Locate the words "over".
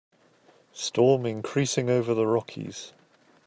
1.87-2.15